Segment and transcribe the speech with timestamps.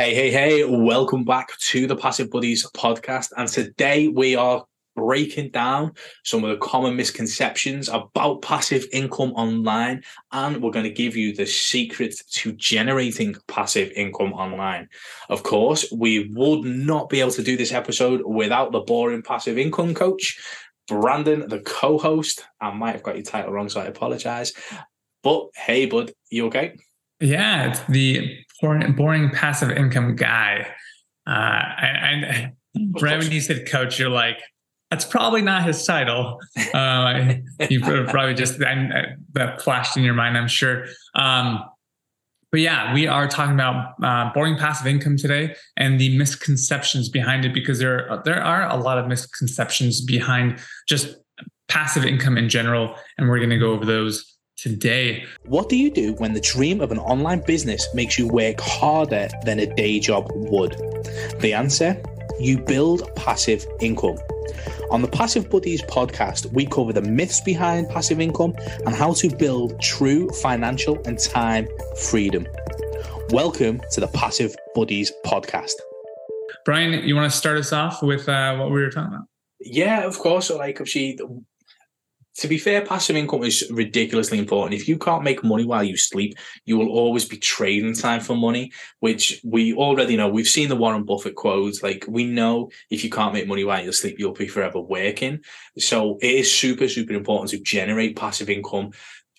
[0.00, 3.32] Hey, hey, hey, welcome back to the Passive Buddies podcast.
[3.36, 4.64] And today we are
[4.96, 5.92] breaking down
[6.24, 10.02] some of the common misconceptions about passive income online.
[10.32, 14.88] And we're going to give you the secret to generating passive income online.
[15.28, 19.58] Of course, we would not be able to do this episode without the boring passive
[19.58, 20.40] income coach,
[20.88, 22.46] Brandon, the co host.
[22.58, 24.54] I might have got your title wrong, so I apologize.
[25.22, 26.78] But hey, bud, you okay?
[27.20, 30.66] Yeah, the boring, boring passive income guy.
[31.26, 32.52] Uh, and
[33.00, 34.40] right when you said coach, you're like,
[34.90, 36.40] that's probably not his title.
[36.74, 37.34] Uh,
[37.70, 40.86] you probably just that flashed in your mind, I'm sure.
[41.14, 41.64] Um,
[42.50, 47.44] but yeah, we are talking about uh, boring passive income today and the misconceptions behind
[47.44, 50.58] it because there there are a lot of misconceptions behind
[50.88, 51.16] just
[51.68, 55.24] passive income in general, and we're going to go over those today.
[55.46, 59.28] What do you do when the dream of an online business makes you work harder
[59.44, 60.72] than a day job would?
[61.40, 62.00] The answer
[62.38, 64.18] you build passive income.
[64.90, 69.34] On the Passive Buddies podcast, we cover the myths behind passive income and how to
[69.34, 71.66] build true financial and time
[72.10, 72.46] freedom.
[73.30, 75.74] Welcome to the Passive Buddies podcast.
[76.64, 79.26] Brian, you want to start us off with uh, what we were talking about?
[79.60, 80.48] Yeah, of course.
[80.48, 81.18] So, like, obviously,
[82.40, 84.80] to be fair, passive income is ridiculously important.
[84.80, 88.34] If you can't make money while you sleep, you will always be trading time for
[88.34, 90.26] money, which we already know.
[90.26, 91.82] We've seen the Warren Buffett quotes.
[91.82, 95.40] Like we know if you can't make money while you sleep, you'll be forever working.
[95.76, 98.92] So it is super, super important to generate passive income.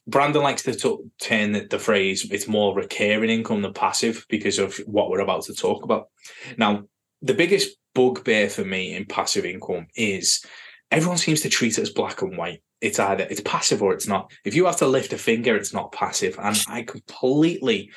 [0.06, 5.10] Brandon likes to turn the phrase it's more recurring income than passive because of what
[5.10, 6.10] we're about to talk about.
[6.56, 6.84] Now,
[7.24, 10.46] the biggest bugbear for me in passive income is
[10.92, 14.08] everyone seems to treat it as black and white it's either it's passive or it's
[14.08, 14.32] not.
[14.44, 16.38] If you have to lift a finger, it's not passive.
[16.42, 17.92] And I completely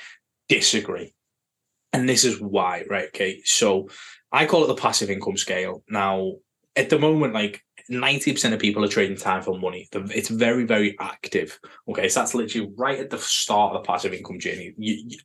[0.49, 1.15] disagree.
[1.93, 3.09] And this is why, right?
[3.09, 3.41] Okay.
[3.45, 3.89] So
[4.31, 5.83] I call it the passive income scale.
[5.89, 6.35] Now,
[6.77, 9.89] at the moment, like 90% of people are trading time for money.
[9.93, 11.59] It's very, very active.
[11.89, 12.09] Okay.
[12.09, 14.75] So that's literally right at the start of the passive income journey.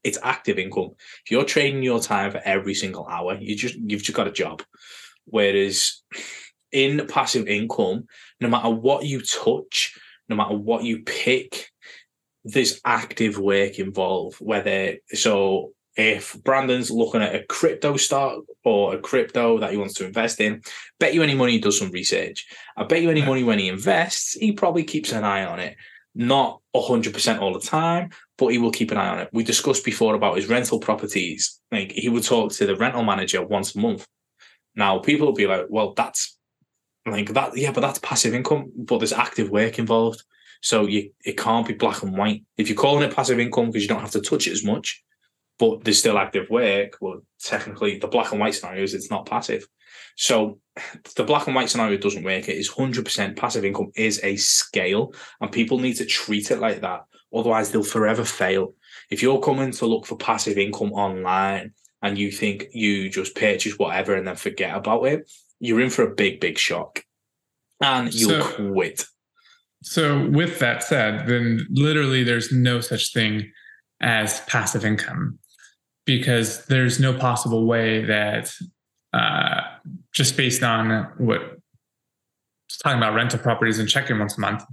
[0.03, 0.91] It's active income.
[1.25, 4.31] If you're trading your time for every single hour, you just you've just got a
[4.31, 4.61] job.
[5.25, 6.01] Whereas
[6.71, 8.05] in passive income,
[8.39, 9.97] no matter what you touch,
[10.27, 11.69] no matter what you pick,
[12.43, 14.37] there's active work involved.
[14.39, 19.95] Whether so if Brandon's looking at a crypto stock or a crypto that he wants
[19.95, 20.61] to invest in,
[20.99, 22.45] bet you any money he does some research.
[22.77, 25.75] I bet you any money when he invests, he probably keeps an eye on it.
[26.15, 29.29] Not 100% all the time, but he will keep an eye on it.
[29.33, 31.59] We discussed before about his rental properties.
[31.71, 34.07] Like he would talk to the rental manager once a month.
[34.75, 36.37] Now, people will be like, well, that's
[37.11, 40.23] like that, yeah, but that's passive income, but there's active work involved.
[40.61, 42.43] So you it can't be black and white.
[42.57, 45.03] If you're calling it passive income because you don't have to touch it as much,
[45.57, 49.25] but there's still active work, well, technically the black and white scenario is it's not
[49.25, 49.67] passive.
[50.15, 50.59] So
[51.15, 52.49] the black and white scenario doesn't work.
[52.49, 56.81] It is 100% passive income is a scale, and people need to treat it like
[56.81, 57.05] that.
[57.33, 58.73] Otherwise, they'll forever fail.
[59.09, 63.77] If you're coming to look for passive income online and you think you just purchase
[63.77, 67.03] whatever and then forget about it, you're in for a big, big shock
[67.81, 69.05] and you'll so, quit.
[69.81, 73.51] So, with that said, then literally there's no such thing
[74.01, 75.39] as passive income
[76.05, 78.51] because there's no possible way that
[79.13, 79.61] uh,
[80.13, 81.41] just based on what
[82.83, 84.63] talking about rental properties and checking once a month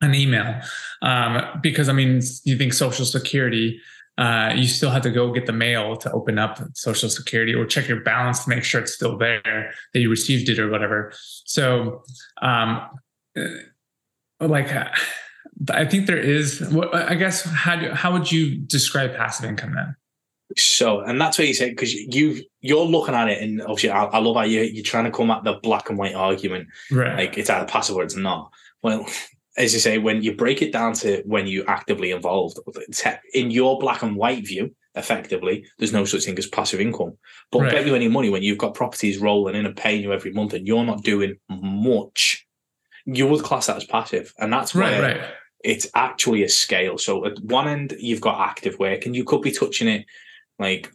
[0.00, 0.60] an email
[1.02, 3.80] um, because i mean you think social security
[4.18, 7.64] uh, you still have to go get the mail to open up Social Security or
[7.64, 11.12] check your balance to make sure it's still there that you received it or whatever.
[11.44, 12.02] So,
[12.42, 12.82] um,
[13.38, 13.44] uh,
[14.40, 14.90] like, uh,
[15.70, 16.60] I think there is.
[16.92, 19.94] I guess how do, how would you describe passive income then?
[20.56, 24.04] So, and that's what you said because you you're looking at it, and obviously, I,
[24.04, 27.16] I love how you you're trying to come at the black and white argument, right?
[27.16, 28.50] Like it's either passive or it's not.
[28.82, 29.06] Well,
[29.58, 32.58] as you say, when you break it down to when you actively involved
[33.34, 37.18] in your black and white view, effectively, there's no such thing as passive income.
[37.50, 37.72] But right.
[37.72, 40.54] get you any money when you've got properties rolling in and paying you every month
[40.54, 42.46] and you're not doing much,
[43.04, 44.32] you would class that as passive.
[44.38, 45.30] And that's where right, right.
[45.64, 46.96] it's actually a scale.
[46.96, 50.06] So at one end, you've got active work and you could be touching it
[50.60, 50.92] like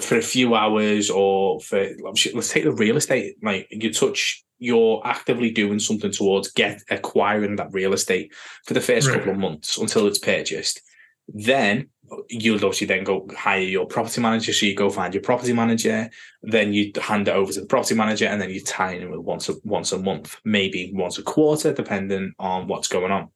[0.00, 1.88] for a few hours or for
[2.34, 3.36] let's take the real estate.
[3.42, 8.32] Like you touch you're actively doing something towards get acquiring that real estate
[8.64, 9.18] for the first right.
[9.18, 10.80] couple of months until it's purchased.
[11.26, 11.88] Then
[12.28, 14.52] you'll obviously then go hire your property manager.
[14.52, 16.10] So you go find your property manager,
[16.42, 19.20] then you hand it over to the property manager, and then you tie in with
[19.20, 23.28] once a once a month, maybe once a quarter, depending on what's going on.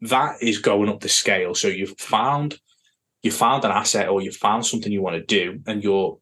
[0.00, 1.54] That is going up the scale.
[1.54, 2.58] So you've found
[3.22, 6.18] you found an asset or you found something you want to do and you're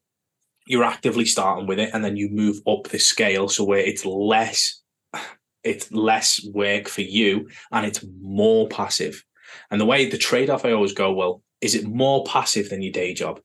[0.66, 4.04] you're actively starting with it and then you move up the scale so where it's
[4.04, 4.82] less
[5.66, 9.25] it's less work for you and it's more passive.
[9.70, 12.93] And the way the trade-off i always go well is it more passive than your
[12.93, 13.40] day job?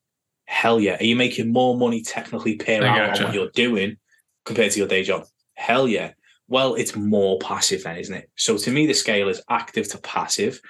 [0.46, 0.98] Hell yeah.
[1.00, 3.98] Are you making more money technically per hour on what you're doing
[4.44, 5.24] compared to your day job?
[5.54, 6.12] Hell yeah.
[6.48, 8.30] Well it's more passive then isn't it?
[8.38, 10.62] So to me the scale is active to passive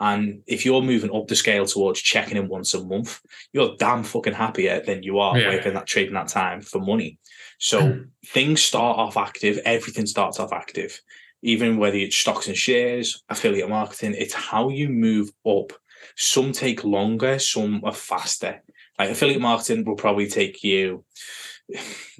[0.00, 3.20] and if you're moving up the scale towards checking in once a month,
[3.52, 5.50] you're damn fucking happier than you are yeah.
[5.50, 7.18] working that trading that time for money.
[7.58, 8.08] So mm.
[8.26, 10.98] things start off active, everything starts off active.
[11.42, 15.72] Even whether it's stocks and shares, affiliate marketing, it's how you move up.
[16.16, 18.62] Some take longer, some are faster.
[18.98, 21.04] Like affiliate marketing will probably take you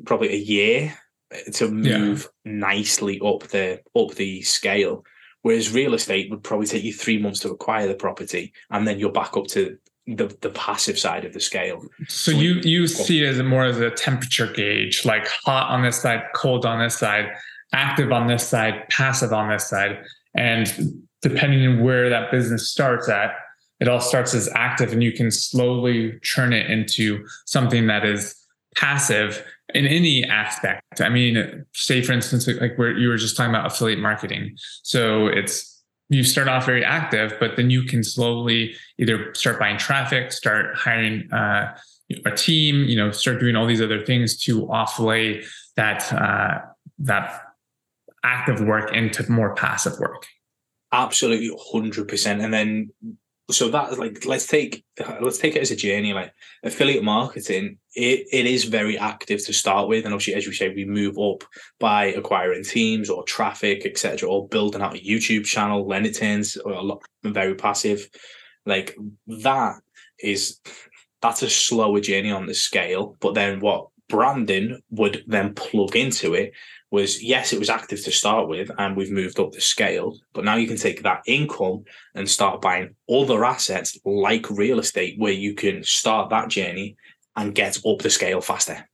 [0.04, 0.98] probably a year
[1.54, 2.52] to move yeah.
[2.52, 5.04] nicely up the up the scale
[5.42, 8.98] Whereas real estate would probably take you three months to acquire the property, and then
[8.98, 11.82] you're back up to the, the passive side of the scale.
[12.08, 16.00] So you you see it as more as a temperature gauge, like hot on this
[16.00, 17.30] side, cold on this side,
[17.72, 20.02] active on this side, passive on this side,
[20.34, 23.32] and depending on where that business starts at,
[23.78, 28.36] it all starts as active, and you can slowly turn it into something that is
[28.76, 31.00] passive in any aspect.
[31.00, 34.56] I mean, say for instance, like where you were just talking about affiliate marketing.
[34.82, 39.78] So it's you start off very active, but then you can slowly either start buying
[39.78, 41.76] traffic, start hiring uh,
[42.26, 45.44] a team, you know, start doing all these other things to offlay
[45.76, 46.58] that uh,
[46.98, 47.42] that
[48.24, 50.26] active work into more passive work.
[50.92, 52.42] Absolutely, hundred percent.
[52.42, 52.90] And then
[53.50, 54.84] so that like let's take
[55.20, 56.32] let's take it as a journey like
[56.62, 60.04] affiliate marketing it, it is very active to start with.
[60.04, 61.44] And obviously as you say we move up
[61.78, 66.56] by acquiring teams or traffic etc or building out a youtube channel then it turns
[66.56, 68.08] a lot very passive.
[68.66, 69.76] Like that
[70.18, 70.60] is
[71.22, 73.88] that's a slower journey on the scale but then what?
[74.08, 76.52] Brandon would then plug into it
[76.90, 80.16] was yes, it was active to start with, and we've moved up the scale.
[80.32, 81.84] But now you can take that income
[82.14, 86.96] and start buying other assets like real estate, where you can start that journey
[87.36, 88.88] and get up the scale faster.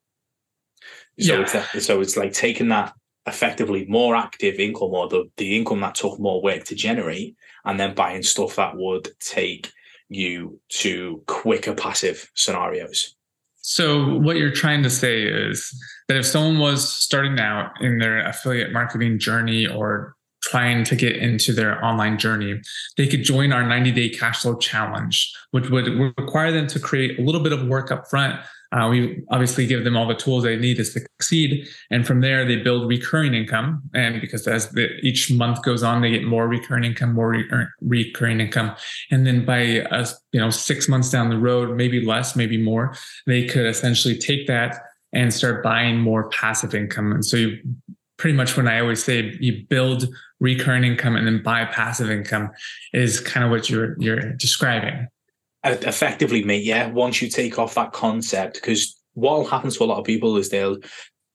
[1.18, 1.64] So, yeah.
[1.72, 2.92] it's, so it's like taking that
[3.26, 7.34] effectively more active income or the, the income that took more work to generate,
[7.64, 9.72] and then buying stuff that would take
[10.08, 13.15] you to quicker passive scenarios.
[13.68, 15.76] So, what you're trying to say is
[16.06, 21.16] that if someone was starting out in their affiliate marketing journey or trying to get
[21.16, 22.60] into their online journey,
[22.96, 27.18] they could join our 90 day cash flow challenge, which would require them to create
[27.18, 28.38] a little bit of work up front
[28.72, 32.44] uh, we obviously give them all the tools they need to succeed, and from there
[32.44, 33.82] they build recurring income.
[33.94, 37.48] And because as the, each month goes on, they get more recurring income, more re-
[37.52, 38.74] er, recurring income,
[39.10, 42.94] and then by uh, you know six months down the road, maybe less, maybe more,
[43.26, 47.12] they could essentially take that and start buying more passive income.
[47.12, 47.58] And so you
[48.18, 50.08] pretty much when I always say you build
[50.40, 52.50] recurring income and then buy passive income
[52.92, 55.08] is kind of what you're you're describing
[55.72, 56.64] effectively, mate.
[56.64, 60.04] Yeah, once you take off that concept, because what happens happen to a lot of
[60.04, 60.78] people is they'll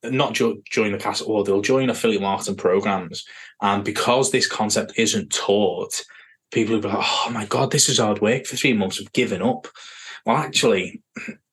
[0.04, 3.24] not jo- join the cast or they'll join affiliate marketing programs,
[3.60, 6.04] and because this concept isn't taught,
[6.50, 9.00] people will be like, "Oh my god, this is hard work for three months.
[9.00, 9.68] I've given up."
[10.24, 11.02] Well, actually,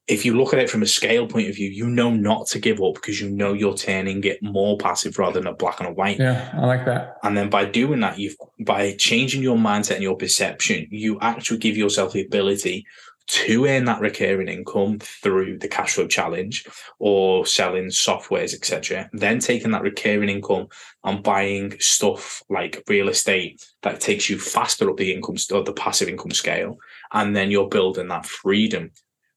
[0.10, 2.60] if you look at it from a scale point of view, you know not to
[2.60, 5.88] give up because you know you're turning it more passive rather than a black and
[5.88, 6.20] a white.
[6.20, 7.18] Yeah, I like that.
[7.24, 11.60] And then by doing that, you've by changing your mindset and your perception, you actually
[11.60, 12.88] give yourself the ability
[13.28, 16.66] to earn that recurring income through the cash flow challenge
[16.98, 19.08] or selling softwares, etc.
[19.14, 20.70] Then taking that recurring income
[21.04, 25.74] and buying stuff like real estate that takes you faster up the income or the
[25.74, 26.80] passive income scale.
[27.14, 28.92] And then you're building that freedom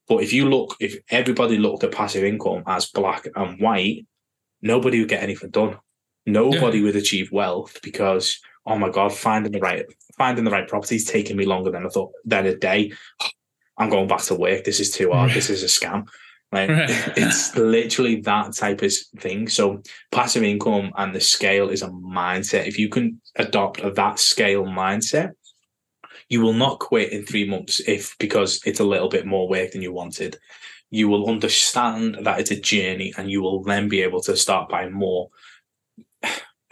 [0.09, 4.07] but if you look, if everybody looked at passive income as black and white,
[4.61, 5.79] nobody would get anything done.
[6.27, 6.85] Nobody yeah.
[6.85, 9.85] would achieve wealth because, oh my god, finding the right
[10.17, 12.93] finding the right property is taking me longer than I thought than a day.
[13.79, 14.65] I'm going back to work.
[14.65, 15.33] This is too hard.
[15.33, 16.07] This is a scam.
[16.53, 16.69] Like
[17.17, 19.49] it's literally that type of thing.
[19.49, 19.83] So
[20.13, 22.67] passive income and the scale is a mindset.
[22.67, 25.33] If you can adopt that scale mindset,
[26.33, 29.73] you will not quit in three months if because it's a little bit more work
[29.73, 30.39] than you wanted.
[30.89, 34.71] You will understand that it's a journey and you will then be able to start
[34.71, 35.29] buying more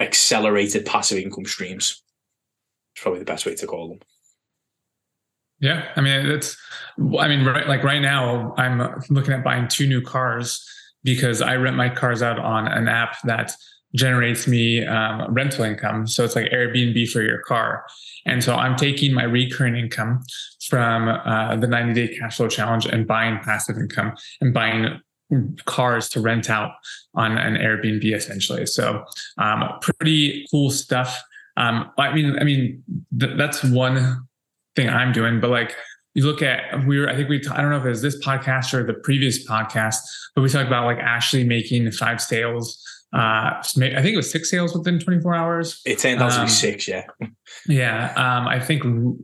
[0.01, 2.03] accelerated passive income streams.
[2.95, 3.99] It's probably the best way to call them.
[5.59, 6.57] Yeah, I mean it's.
[7.19, 8.79] I mean, right, like right now, I'm
[9.11, 10.67] looking at buying two new cars
[11.05, 13.53] because I rent my cars out on an app that
[13.95, 16.07] generates me um, rental income.
[16.07, 17.85] So it's like Airbnb for your car.
[18.27, 20.23] And so I'm taking my recurring income
[20.69, 25.01] from uh, the 90 day cash flow challenge and buying passive income and buying
[25.65, 26.73] cars to rent out
[27.15, 28.67] on an Airbnb essentially.
[28.67, 29.05] So
[29.39, 31.23] um, pretty cool stuff.
[31.57, 32.83] Um, I mean, I mean,
[33.19, 34.27] th- that's one
[34.77, 35.77] thing I'm doing, but like
[36.15, 38.21] you look at we were i think we I don't know if it was this
[38.25, 39.99] podcast or the previous podcast
[40.35, 44.51] but we talked about like ashley making five sales uh i think it was six
[44.51, 45.81] sales within 24 hours.
[45.85, 47.05] It turned out to be um, six yeah.
[47.67, 48.83] Yeah um i think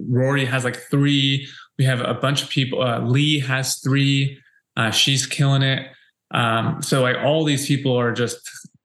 [0.09, 1.47] rory has like three.
[1.79, 4.39] We have a bunch of people uh, lee has three.
[4.77, 5.89] Uh, she's killing it.
[6.33, 8.39] Um so like all these people are just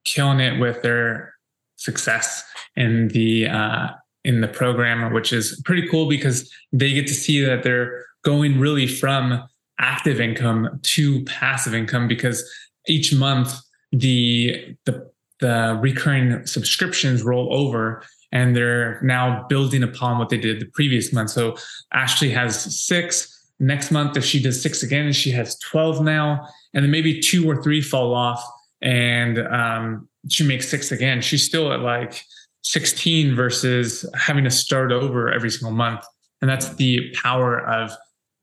[0.05, 1.33] killing it with their
[1.77, 2.43] success
[2.75, 3.87] in the uh
[4.23, 8.59] in the program, which is pretty cool because they get to see that they're going
[8.59, 9.43] really from
[9.79, 12.47] active income to passive income because
[12.87, 13.53] each month
[13.91, 20.59] the the the recurring subscriptions roll over and they're now building upon what they did
[20.59, 21.31] the previous month.
[21.31, 21.57] So
[21.91, 23.37] Ashley has six.
[23.59, 26.47] Next month, if she does six again, she has 12 now.
[26.73, 28.43] And then maybe two or three fall off
[28.81, 31.21] and um, she makes six again.
[31.21, 32.23] She's still at like
[32.63, 36.03] 16 versus having to start over every single month.
[36.41, 37.91] And that's the power of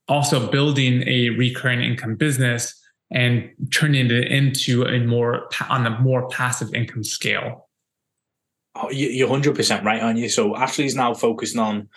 [0.08, 2.74] also building a recurring income business
[3.10, 7.68] and turning it into a more on a more passive income scale.
[8.74, 10.28] Oh, you're 100% right, aren't you?
[10.28, 11.88] So Ashley's now focusing on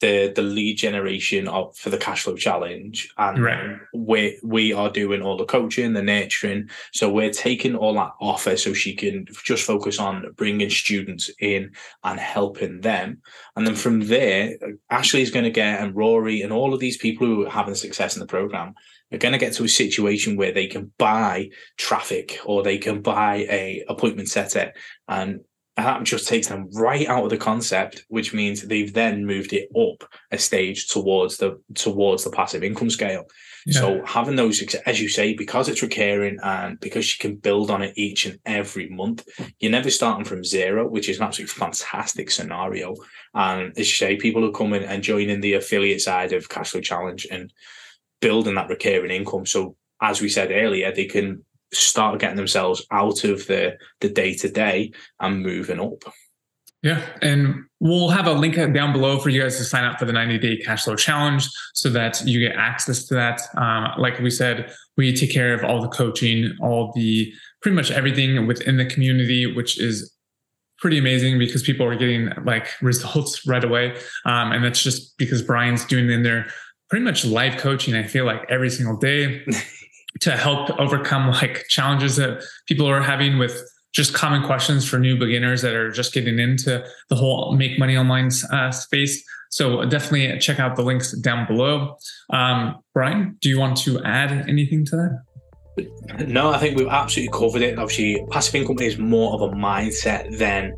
[0.00, 3.12] the the lead generation of for the cash flow challenge.
[3.18, 3.78] And right.
[3.94, 6.68] we we are doing all the coaching the nurturing.
[6.92, 11.72] So we're taking all that offer so she can just focus on bringing students in
[12.02, 13.20] and helping them.
[13.56, 14.56] And then from there
[14.90, 18.16] ashley's going to get and rory and all of these people who are having success
[18.16, 18.74] in the program
[19.12, 23.02] are going to get to a situation where they can buy traffic or they can
[23.02, 24.72] buy a appointment setter
[25.08, 25.40] and
[25.84, 29.68] that just takes them right out of the concept, which means they've then moved it
[29.76, 33.24] up a stage towards the towards the passive income scale.
[33.66, 33.80] Yeah.
[33.80, 37.82] So having those, as you say, because it's recurring and because you can build on
[37.82, 42.30] it each and every month, you're never starting from zero, which is an absolutely fantastic
[42.30, 42.94] scenario.
[43.34, 47.26] And as you say, people are coming and joining the affiliate side of Cashflow Challenge
[47.30, 47.52] and
[48.20, 49.46] building that recurring income.
[49.46, 54.34] So as we said earlier, they can start getting themselves out of the the day
[54.34, 56.04] to day and moving up.
[56.82, 60.06] Yeah, and we'll have a link down below for you guys to sign up for
[60.06, 63.42] the 90 day cash flow challenge so that you get access to that.
[63.56, 67.90] Um, like we said, we take care of all the coaching, all the pretty much
[67.90, 70.10] everything within the community, which is
[70.78, 73.94] pretty amazing because people are getting like results right away.
[74.24, 76.46] Um, and that's just because Brian's doing in there
[76.88, 79.44] pretty much live coaching, I feel like every single day.
[80.20, 83.60] to help overcome like challenges that people are having with
[83.92, 87.96] just common questions for new beginners that are just getting into the whole make money
[87.96, 89.24] online uh, space.
[89.50, 91.96] So definitely check out the links down below.
[92.32, 95.22] Um, Brian, do you want to add anything to that?
[96.28, 97.78] No, I think we've absolutely covered it.
[97.78, 100.74] Obviously, passive income is more of a mindset than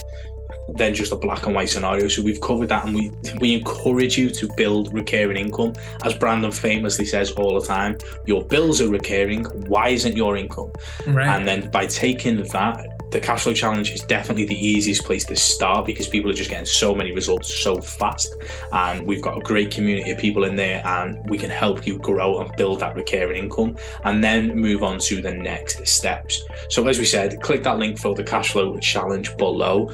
[0.68, 2.08] than just a black and white scenario.
[2.08, 5.74] So we've covered that, and we we encourage you to build recurring income.
[6.04, 9.44] As Brandon famously says all the time, your bills are recurring.
[9.68, 10.72] Why isn't your income?
[11.06, 11.28] Right.
[11.28, 15.36] And then by taking that, the cash flow challenge is definitely the easiest place to
[15.36, 18.34] start because people are just getting so many results so fast.
[18.72, 21.98] And we've got a great community of people in there, and we can help you
[21.98, 26.42] grow and build that recurring income and then move on to the next steps.
[26.70, 29.90] So, as we said, click that link for the cash flow challenge below.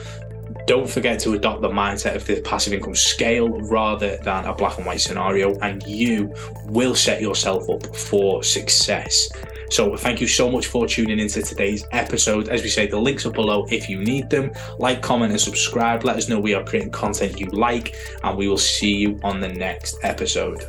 [0.69, 4.77] Don't forget to adopt the mindset of the passive income scale rather than a black
[4.77, 6.31] and white scenario, and you
[6.67, 9.31] will set yourself up for success.
[9.71, 12.51] So, thank you so much for tuning into today's episode.
[12.51, 14.51] As we say, the links are below if you need them.
[14.79, 16.05] Like, comment, and subscribe.
[16.05, 19.41] Let us know we are creating content you like, and we will see you on
[19.41, 20.67] the next episode.